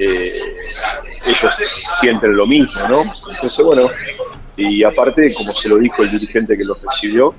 eh, 0.00 0.32
ellos 1.26 1.54
sienten 2.00 2.36
lo 2.36 2.46
mismo, 2.46 2.80
¿no? 2.88 3.02
Entonces, 3.30 3.64
bueno, 3.64 3.90
y 4.56 4.82
aparte, 4.82 5.32
como 5.34 5.52
se 5.54 5.68
lo 5.68 5.78
dijo 5.78 6.02
el 6.02 6.10
dirigente 6.10 6.56
que 6.56 6.64
los 6.64 6.80
recibió, 6.82 7.34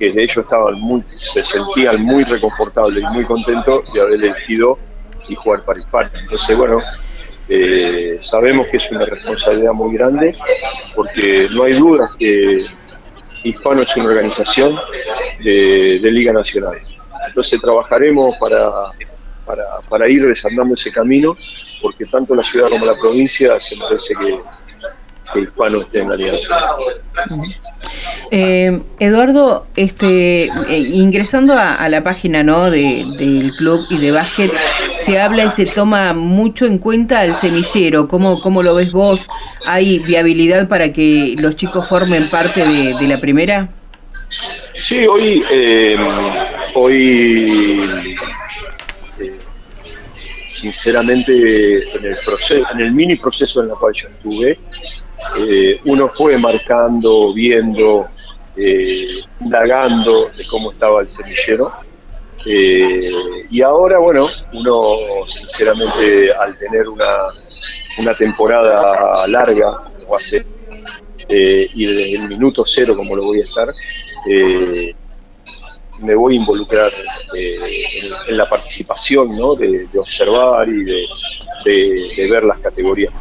que 0.00 0.12
de 0.12 0.22
ellos 0.22 0.38
estaban 0.38 0.80
muy, 0.80 1.02
se 1.02 1.44
sentían 1.44 2.00
muy 2.00 2.24
reconfortables 2.24 3.02
y 3.02 3.06
muy 3.06 3.24
contentos 3.24 3.92
de 3.92 4.00
haber 4.00 4.14
elegido 4.14 4.78
y 5.28 5.34
jugar 5.34 5.62
para 5.62 5.78
Hispania. 5.78 6.12
Entonces, 6.22 6.56
bueno, 6.56 6.80
eh, 7.48 8.16
sabemos 8.20 8.68
que 8.68 8.76
es 8.76 8.90
una 8.90 9.04
responsabilidad 9.04 9.72
muy 9.72 9.94
grande 9.96 10.34
porque 10.94 11.48
no 11.52 11.64
hay 11.64 11.74
duda 11.74 12.10
que 12.18 12.64
Hispano 13.42 13.82
es 13.82 13.96
una 13.96 14.06
organización 14.06 14.78
de, 15.42 16.00
Liga 16.02 16.32
Nacional. 16.32 16.78
Entonces 17.26 17.60
trabajaremos 17.60 18.36
para, 18.38 18.70
para, 19.88 20.08
ir 20.08 20.26
desandando 20.26 20.74
ese 20.74 20.90
camino 20.90 21.36
porque 21.80 22.06
tanto 22.06 22.34
la 22.34 22.44
ciudad 22.44 22.68
como 22.68 22.86
la 22.86 22.94
provincia 22.94 23.58
se 23.58 23.76
merece 23.76 24.14
que, 24.14 24.38
que 25.32 25.40
Hispano 25.40 25.80
esté 25.82 26.00
en 26.00 26.10
la 26.10 26.16
Nacional. 26.16 26.76
Eh, 28.30 28.80
Eduardo, 29.00 29.66
este, 29.74 30.44
eh, 30.44 30.78
ingresando 30.78 31.54
a, 31.54 31.88
la 31.88 32.04
página 32.04 32.42
¿no? 32.42 32.70
del 32.70 33.52
club 33.56 33.80
y 33.90 33.98
de 33.98 34.12
básquet, 34.12 34.52
se 35.04 35.20
habla 35.20 35.44
y 35.44 35.50
se 35.50 35.66
toma 35.66 36.12
mucho 36.12 36.66
en 36.66 36.78
cuenta 36.78 37.20
al 37.20 37.34
semillero. 37.34 38.06
¿Cómo, 38.06 38.40
cómo 38.40 38.62
lo 38.62 38.74
ves 38.74 38.92
vos? 38.92 39.28
¿Hay 39.66 39.98
viabilidad 39.98 40.68
para 40.68 40.92
que 40.92 41.34
los 41.38 41.56
chicos 41.56 41.88
formen 41.88 42.30
parte 42.30 42.64
de, 42.64 43.08
la 43.08 43.20
primera? 43.20 43.68
Sí, 44.74 45.06
hoy, 45.06 45.42
eh, 45.50 45.96
hoy 46.74 48.16
sinceramente, 50.60 51.32
en 51.96 52.04
el, 52.04 52.16
proceso, 52.24 52.66
en 52.72 52.80
el 52.80 52.92
mini 52.92 53.16
proceso 53.16 53.62
en 53.62 53.70
el 53.70 53.76
cual 53.76 53.94
yo 53.94 54.08
estuve, 54.08 54.58
uno 55.84 56.08
fue 56.08 56.36
marcando, 56.38 57.32
viendo, 57.32 58.08
eh, 58.56 59.20
indagando 59.40 60.30
de 60.36 60.46
cómo 60.46 60.72
estaba 60.72 61.00
el 61.00 61.08
semillero. 61.08 61.72
Eh, 62.44 63.00
y 63.50 63.62
ahora, 63.62 63.98
bueno, 63.98 64.28
uno 64.52 64.96
sinceramente 65.26 66.32
al 66.32 66.56
tener 66.58 66.88
una, 66.88 67.28
una 67.98 68.14
temporada 68.14 69.26
larga, 69.26 69.82
como 69.98 70.16
hace, 70.16 70.44
eh, 71.28 71.68
y 71.74 71.86
desde 71.86 72.14
el 72.14 72.28
minuto 72.28 72.64
cero 72.66 72.96
como 72.96 73.14
lo 73.14 73.24
voy 73.24 73.40
a 73.40 73.44
estar, 73.44 73.68
me 76.00 76.14
voy 76.14 76.34
a 76.34 76.36
involucrar 76.36 76.92
en, 77.34 78.36
la 78.36 78.48
participación, 78.48 79.36
¿no? 79.36 79.54
de, 79.54 79.86
observar 79.98 80.68
y 80.68 80.84
de, 80.84 81.06
de, 81.64 82.30
ver 82.30 82.44
las 82.44 82.58
categorías 82.58 83.12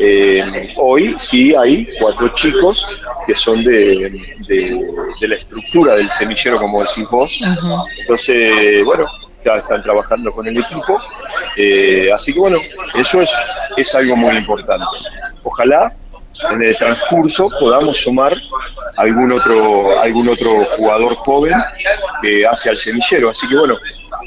eh, 0.00 0.66
hoy 0.78 1.14
sí 1.18 1.54
hay 1.54 1.86
cuatro 2.00 2.28
chicos 2.30 2.88
que 3.26 3.34
son 3.34 3.62
de, 3.62 4.10
de, 4.48 5.28
la 5.28 5.34
estructura 5.36 5.94
del 5.94 6.10
semillero, 6.10 6.58
como 6.58 6.80
decís 6.80 7.06
vos. 7.08 7.40
Entonces, 8.00 8.84
bueno, 8.84 9.06
ya 9.44 9.56
están 9.56 9.82
trabajando 9.82 10.32
con 10.32 10.46
el 10.46 10.58
equipo. 10.58 11.00
Eh, 11.56 12.08
así 12.12 12.32
que 12.32 12.40
bueno, 12.40 12.58
eso 12.94 13.20
es, 13.20 13.30
es 13.76 13.94
algo 13.94 14.16
muy 14.16 14.36
importante. 14.36 14.84
Ojalá 15.44 15.94
en 16.50 16.62
el 16.62 16.76
transcurso 16.76 17.48
podamos 17.60 17.98
sumar 17.98 18.36
algún 18.96 19.32
otro 19.32 20.00
algún 20.00 20.28
otro 20.28 20.64
jugador 20.76 21.14
joven 21.16 21.54
que 22.22 22.46
hace 22.46 22.70
al 22.70 22.76
semillero. 22.76 23.30
Así 23.30 23.48
que 23.48 23.56
bueno, 23.56 23.76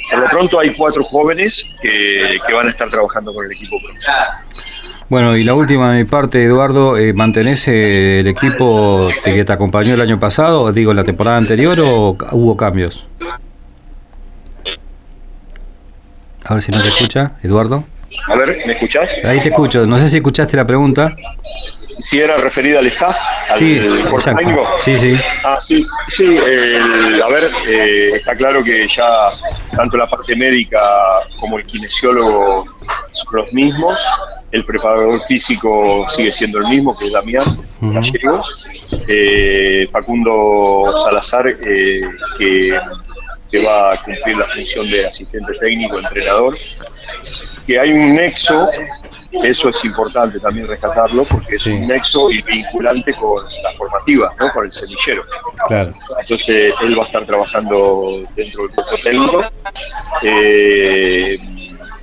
por 0.10 0.20
lo 0.20 0.28
pronto 0.28 0.60
hay 0.60 0.74
cuatro 0.76 1.04
jóvenes 1.04 1.66
que, 1.82 2.38
que 2.46 2.54
van 2.54 2.68
a 2.68 2.70
estar 2.70 2.90
trabajando 2.90 3.34
con 3.34 3.46
el 3.46 3.52
equipo 3.52 3.80
profesional. 3.82 4.46
Bueno, 5.08 5.38
y 5.38 5.44
la 5.44 5.54
última 5.54 5.92
de 5.92 6.00
mi 6.00 6.06
parte, 6.06 6.44
Eduardo, 6.44 6.98
eh, 6.98 7.14
¿mantenés 7.14 7.68
eh, 7.68 8.22
el 8.22 8.28
equipo 8.28 9.08
que 9.24 9.46
te 9.46 9.54
acompañó 9.54 9.94
el 9.94 10.02
año 10.02 10.20
pasado, 10.20 10.72
digo, 10.72 10.96
la 10.96 11.04
temporada 11.04 11.38
anterior, 11.38 11.80
o 11.80 12.18
hubo 12.32 12.58
cambios? 12.58 13.06
A 16.44 16.56
ver 16.56 16.64
si 16.64 16.72
no 16.72 16.82
te 16.82 16.88
escucha, 16.88 17.34
Eduardo. 17.44 17.84
A 18.28 18.36
ver, 18.36 18.64
¿me 18.66 18.74
escuchás? 18.74 19.16
Ahí 19.24 19.42
te 19.42 19.50
escucho, 19.50 19.86
no 19.86 19.98
sé 19.98 20.10
si 20.10 20.18
escuchaste 20.18 20.58
la 20.58 20.66
pregunta 20.66 21.16
si 22.00 22.20
era 22.20 22.38
referida 22.38 22.80
al 22.80 22.88
staff, 22.88 23.16
al 23.50 23.58
sí. 23.58 23.82
Sí, 24.84 24.98
sí. 25.00 25.18
Ah, 25.44 25.58
sí, 25.60 25.86
sí. 26.08 26.38
a 26.38 27.28
ver, 27.28 27.50
eh, 27.68 28.12
está 28.16 28.36
claro 28.36 28.64
que 28.64 28.88
ya 28.88 29.30
tanto 29.76 29.98
la 29.98 30.08
parte 30.08 30.36
médica 30.36 30.80
como 31.40 31.58
el 31.58 31.66
kinesiólogo 31.66 32.66
son 33.12 33.36
los 33.36 33.54
mismos. 33.54 34.06
El 34.52 34.64
preparador 34.66 35.22
físico 35.22 36.06
sigue 36.08 36.32
siendo 36.32 36.60
el 36.60 36.68
mismo, 36.68 36.98
que 36.98 37.08
es 37.08 37.14
Damián 37.14 37.58
Gallegos. 37.82 38.70
Eh, 39.08 39.88
Facundo 39.92 40.94
Salazar, 41.04 41.48
eh, 41.48 42.02
que, 42.38 42.80
que 43.50 43.64
va 43.64 43.94
a 43.94 44.04
cumplir 44.04 44.38
la 44.38 44.48
función 44.48 44.90
de 44.90 45.06
asistente 45.06 45.54
técnico, 45.60 46.00
entrenador. 46.00 46.58
Que 47.66 47.80
hay 47.80 47.92
un 47.92 48.16
nexo 48.16 48.70
eso 49.44 49.70
es 49.70 49.86
importante 49.86 50.40
también 50.40 50.68
rescatarlo 50.68 51.24
porque 51.26 51.56
es 51.56 51.66
un 51.68 51.88
nexo 51.88 52.32
y 52.32 52.42
vinculante 52.42 53.14
con 53.14 53.44
la 53.64 53.74
formativa, 53.74 54.34
¿no? 54.40 54.52
con 54.52 54.66
el 54.66 54.72
semillero. 54.72 55.24
Entonces 55.70 56.74
él 56.82 56.98
va 56.98 57.04
a 57.04 57.06
estar 57.06 57.26
trabajando 57.26 58.24
dentro 58.36 58.64
del 58.64 58.72
cuerpo 58.72 58.96
técnico 59.04 59.44
eh, 60.22 61.38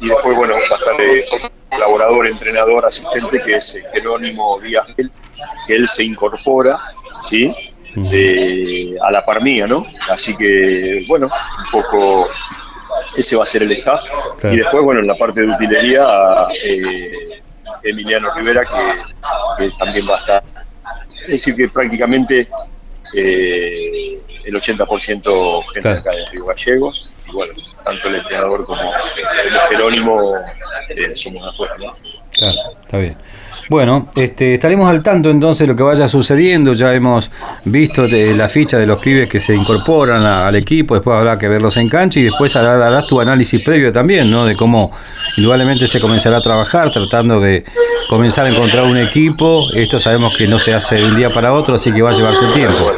y 0.01 0.09
después 0.09 0.37
bueno 0.37 0.55
va 0.55 0.61
a 0.61 0.63
estar 0.63 1.01
eh, 1.01 1.25
colaborador, 1.71 2.27
entrenador, 2.27 2.87
asistente 2.87 3.43
que 3.43 3.57
es 3.57 3.79
Jerónimo 3.93 4.61
Díaz, 4.61 4.87
que 4.97 5.75
él 5.75 5.89
se 5.89 6.05
incorpora, 6.05 6.79
¿sí? 7.23 7.55
A 7.97 9.11
la 9.11 9.25
par 9.25 9.43
mía, 9.43 9.67
¿no? 9.67 9.87
Así 10.11 10.37
que, 10.37 11.05
bueno, 11.09 11.27
un 11.27 11.71
poco 11.71 12.29
ese 13.17 13.37
va 13.37 13.45
a 13.45 13.47
ser 13.47 13.63
el 13.63 13.73
staff. 13.73 14.03
Y 14.45 14.57
después, 14.57 14.85
bueno, 14.85 15.01
en 15.01 15.07
la 15.07 15.15
parte 15.15 15.43
de 15.43 15.49
utilería, 15.49 16.05
eh, 16.63 17.41
Emiliano 17.83 18.33
Rivera, 18.35 18.63
que, 19.59 19.71
también 19.79 20.09
va 20.09 20.17
a 20.17 20.21
estar. 20.21 20.43
Es 21.23 21.29
decir, 21.29 21.55
que 21.55 21.69
prácticamente 21.69 22.49
eh, 23.15 24.19
el 24.45 24.55
80% 24.55 25.65
gente 25.75 25.89
acá 25.89 26.11
de 26.11 26.27
Río 26.27 26.47
Gallegos. 26.47 27.13
Y 27.29 27.33
bueno, 27.33 27.53
tanto 27.85 28.09
el 28.09 28.17
entrenador 28.17 28.65
como 28.65 28.81
el 28.83 29.51
Jerónimo 29.69 30.35
eh, 30.89 31.15
somos 31.15 31.47
afuera, 31.47 31.77
¿no? 31.79 31.97
Claro, 32.37 32.59
está 32.83 32.99
bien. 32.99 33.17
Bueno, 33.69 34.09
este, 34.17 34.55
estaremos 34.55 34.89
al 34.89 35.03
tanto 35.03 35.31
entonces 35.31 35.61
de 35.61 35.73
lo 35.73 35.77
que 35.77 35.83
vaya 35.83 36.09
sucediendo. 36.09 36.75
Ya 36.75 36.93
hemos 36.93 37.31
visto 37.65 38.07
de 38.07 38.35
la 38.35 38.49
ficha 38.49 38.77
de 38.77 38.87
los 38.87 38.99
pibes 38.99 39.29
que 39.29 39.41
se 39.41 39.55
incorporan 39.55 40.25
al 40.25 40.55
equipo. 40.57 40.95
Después 40.95 41.17
habrá 41.17 41.39
que 41.39 41.49
verlos 41.49 41.77
en 41.77 41.89
cancha 41.89 42.21
y 42.21 42.25
después 42.25 42.55
harás 42.57 43.07
tu 43.07 43.21
análisis 43.21 43.63
previo 43.63 43.93
también, 43.93 44.31
¿no? 44.31 44.45
De 44.45 44.57
cómo 44.57 44.93
indudablemente 45.37 45.87
se 45.89 46.01
comenzará 46.01 46.39
a 46.39 46.43
trabajar 46.43 46.91
tratando 46.91 47.41
de 47.41 47.65
comenzar 48.09 48.47
a 48.47 48.51
encontrar 48.51 48.85
un 48.85 48.99
equipo. 48.99 49.65
Esto 49.75 50.01
sabemos 50.01 50.37
que 50.37 50.47
no 50.47 50.59
se 50.59 50.75
hace 50.75 50.97
de 50.97 51.07
un 51.07 51.15
día 51.15 51.31
para 51.31 51.53
otro, 51.53 51.77
así 51.77 51.93
que 51.93 52.03
va 52.03 52.11
a 52.11 52.15
llevar 52.15 52.35
su 52.35 52.51
tiempo. 52.51 52.91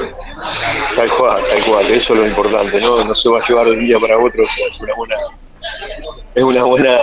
Tal 0.96 1.08
cual, 1.10 1.42
tal 1.48 1.64
cual. 1.64 1.86
Eso 1.86 2.14
es 2.14 2.20
lo 2.20 2.26
importante, 2.26 2.80
¿no? 2.80 3.04
No 3.04 3.14
se 3.14 3.28
va 3.28 3.38
a 3.38 3.46
llevar 3.46 3.66
de 3.66 3.72
un 3.72 3.84
día 3.84 3.98
para 4.00 4.18
otro. 4.18 4.42
es 4.42 4.80
una 4.80 4.94
buena, 4.94 5.16
es 6.34 6.42
una 6.42 6.64
buena 6.64 6.98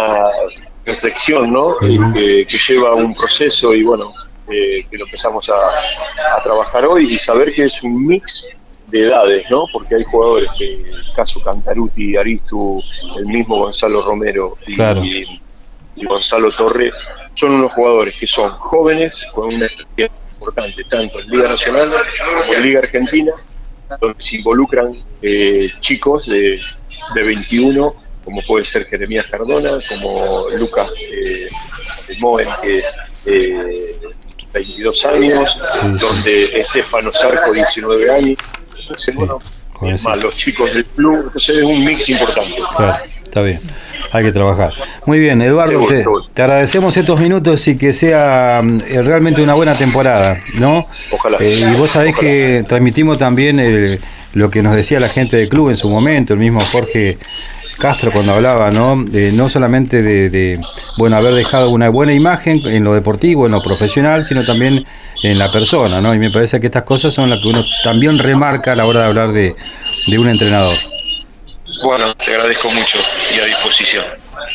reflexión, 1.02 1.52
¿no? 1.52 1.78
que, 1.80 2.46
lleva 2.68 2.94
un 2.94 3.16
proceso 3.16 3.74
y 3.74 3.84
bueno, 3.84 4.14
eh, 4.48 4.86
que 4.90 4.98
lo 4.98 5.06
empezamos 5.06 5.50
a, 5.50 6.42
trabajar 6.44 6.86
hoy 6.86 7.14
y 7.14 7.18
saber 7.18 7.54
que 7.54 7.66
es 7.66 7.82
un 7.84 8.06
mix 8.06 8.48
edades, 8.92 9.46
¿no? 9.50 9.66
Porque 9.72 9.96
hay 9.96 10.04
jugadores 10.04 10.50
que, 10.58 10.74
el 10.74 11.14
caso 11.16 11.42
Cantaruti, 11.42 12.18
Aristu, 12.18 12.82
el 13.18 13.26
mismo 13.26 13.58
Gonzalo 13.58 14.02
Romero 14.02 14.58
y, 14.68 16.06
Gonzalo 16.06 16.52
Torre, 16.52 16.92
son 17.34 17.52
unos 17.52 17.72
jugadores 17.74 18.16
que 18.16 18.28
son 18.28 18.50
jóvenes, 18.52 19.26
con 19.34 19.54
una 19.54 19.66
experiencia 19.66 20.20
importante, 20.34 20.84
tanto 20.86 21.20
en 21.20 21.28
Liga 21.30 21.50
Nacional 21.50 21.92
como 22.40 22.54
en 22.54 22.64
Liga 22.64 22.80
Argentina, 22.80 23.32
donde 24.00 24.22
se 24.22 24.38
involucran 24.38 24.94
eh, 25.22 25.70
chicos 25.80 26.28
de, 26.28 26.60
de 27.14 27.24
21 27.24 27.94
como 28.32 28.42
puede 28.44 28.64
ser 28.64 28.86
Jeremías 28.86 29.26
Cardona, 29.30 29.78
como 29.90 30.48
Lucas 30.58 30.90
eh, 31.12 31.50
Moen, 32.20 32.48
que 32.62 32.82
eh, 33.26 33.96
22 34.54 35.06
años, 35.06 35.60
donde 36.00 36.62
Estefano 36.62 37.12
Sarco, 37.12 37.52
19 37.52 38.12
años. 38.12 38.38
Entonces, 38.80 39.16
bueno, 39.16 39.40
es 39.82 40.04
más, 40.04 40.24
los 40.24 40.36
chicos 40.36 40.74
del 40.74 40.86
club, 40.86 41.24
entonces 41.26 41.58
es 41.58 41.64
un 41.64 41.84
mix 41.84 42.10
importante. 42.10 42.56
Claro, 42.78 43.04
está 43.22 43.42
bien. 43.42 43.60
Hay 44.14 44.24
que 44.24 44.32
trabajar. 44.32 44.74
Muy 45.06 45.20
bien, 45.20 45.42
Eduardo, 45.42 45.86
te, 46.34 46.42
agradecemos 46.42 46.96
estos 46.96 47.20
minutos 47.20 47.66
y 47.68 47.78
que 47.78 47.94
sea 47.94 48.62
eh, 48.62 49.02
realmente 49.02 49.42
una 49.42 49.54
buena 49.54 49.78
temporada, 49.78 50.42
¿no? 50.56 50.88
Ojalá. 51.12 51.38
Eh, 51.40 51.72
y 51.74 51.78
vos 51.78 51.92
sabés 51.92 52.16
que 52.18 52.64
transmitimos 52.68 53.18
también 53.18 54.00
lo 54.34 54.50
que 54.50 54.62
nos 54.62 54.76
decía 54.76 55.02
la 55.02 55.10
gente 55.10 55.36
del 55.38 55.50
club 55.50 55.70
en 55.70 55.78
su 55.78 55.90
momento, 55.90 56.34
el 56.34 56.40
mismo 56.40 56.60
Jorge 56.60 57.18
Castro 57.82 58.12
cuando 58.12 58.34
hablaba, 58.34 58.70
¿no? 58.70 58.96
no 58.96 59.50
solamente 59.50 60.04
de, 60.04 60.60
bueno, 61.00 61.16
haber 61.16 61.34
dejado 61.34 61.72
una 61.72 61.90
buena 61.90 62.14
imagen 62.14 62.62
en 62.66 62.84
lo 62.84 62.94
deportivo, 62.94 63.48
en 63.48 63.54
lo 63.54 63.62
profesional, 63.64 64.24
sino 64.24 64.46
también 64.46 64.86
en 65.24 65.40
la 65.40 65.52
persona, 65.52 66.00
¿no? 66.00 66.14
Y 66.14 66.20
me 66.20 66.30
parece 66.30 66.60
que 66.60 66.68
estas 66.68 66.84
cosas 66.84 67.12
son 67.12 67.32
las 67.32 67.42
que 67.42 67.48
uno 67.48 67.66
también 67.84 68.20
remarca 68.20 68.74
a 68.74 68.76
la 68.76 68.86
hora 68.86 69.02
de 69.02 69.06
hablar 69.08 69.32
de, 69.32 69.56
un 70.16 70.28
entrenador. 70.28 70.76
Bueno, 71.84 72.14
te 72.14 72.36
agradezco 72.36 72.70
mucho 72.70 73.00
y 73.36 73.40
a 73.40 73.46
disposición. 73.46 74.06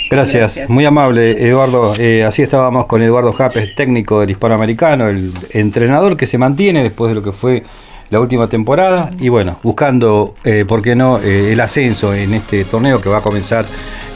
Gracias, 0.08 0.64
muy 0.68 0.84
amable 0.84 1.48
Eduardo. 1.48 1.94
Eh, 1.98 2.22
así 2.22 2.42
estábamos 2.42 2.86
con 2.86 3.02
Eduardo 3.02 3.32
Japes, 3.32 3.74
técnico 3.74 4.20
del 4.20 4.30
hispanoamericano, 4.30 5.08
el 5.08 5.32
entrenador 5.50 6.16
que 6.16 6.26
se 6.26 6.38
mantiene 6.38 6.84
después 6.84 7.08
de 7.08 7.16
lo 7.16 7.24
que 7.24 7.32
fue 7.32 7.64
la 8.10 8.20
última 8.20 8.48
temporada 8.48 9.10
y 9.18 9.28
bueno, 9.28 9.58
buscando, 9.62 10.34
eh, 10.44 10.64
¿por 10.66 10.82
qué 10.82 10.94
no?, 10.94 11.18
eh, 11.20 11.52
el 11.52 11.60
ascenso 11.60 12.14
en 12.14 12.34
este 12.34 12.64
torneo 12.64 13.00
que 13.00 13.08
va 13.08 13.18
a 13.18 13.22
comenzar 13.22 13.64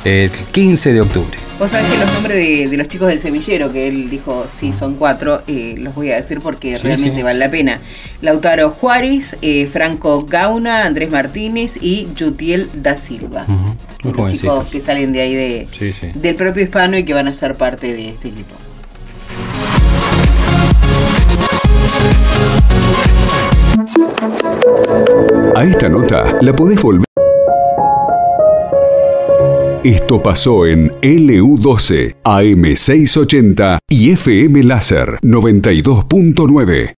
el 0.04 0.30
15 0.30 0.92
de 0.92 1.00
octubre. 1.00 1.38
Vos 1.58 1.70
sabés 1.70 1.90
que 1.90 1.98
los 1.98 2.12
nombres 2.14 2.70
de, 2.70 2.76
los 2.76 2.88
chicos 2.88 3.08
del 3.08 3.18
semillero, 3.18 3.70
que 3.70 3.86
él 3.86 4.08
dijo, 4.08 4.46
sí, 4.48 4.72
son 4.72 4.94
cuatro, 4.94 5.42
eh, 5.46 5.74
los 5.76 5.94
voy 5.94 6.10
a 6.10 6.16
decir 6.16 6.40
porque 6.40 6.78
realmente 6.78 7.22
vale 7.22 7.38
la 7.38 7.50
pena. 7.50 7.80
Lautaro 8.22 8.70
Juárez, 8.70 9.36
Franco 9.70 10.24
Gauna, 10.24 10.86
Andrés 10.86 11.10
Martínez 11.10 11.76
y 11.82 12.08
Yutiel 12.14 12.70
da 12.72 12.96
Silva. 12.96 13.44
los 14.02 14.32
chicos 14.32 14.66
que 14.68 14.80
salen 14.80 15.12
de 15.12 15.20
ahí 15.20 15.34
de, 15.34 16.12
del 16.14 16.34
propio 16.34 16.62
hispano 16.62 16.96
y 16.96 17.04
que 17.04 17.12
van 17.12 17.28
a 17.28 17.34
ser 17.34 17.56
parte 17.56 17.92
de 17.92 18.08
este 18.08 18.28
equipo. 18.28 18.54
A 25.56 25.64
esta 25.64 25.88
nota 25.88 26.38
la 26.40 26.54
podés 26.54 26.80
volver. 26.80 27.04
Esto 29.82 30.22
pasó 30.22 30.66
en 30.66 30.90
LU12, 31.00 32.16
AM680 32.22 33.78
y 33.88 34.10
FM 34.12 34.62
Láser 34.64 35.18
92.9. 35.22 36.88